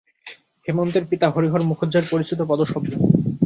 হেমন্তের 0.67 1.03
পিতা 1.05 1.27
হরিহর 1.29 1.61
মুখুজ্যের 1.61 2.05
পরিচিত 2.11 2.39
পদশব্দ। 2.41 2.91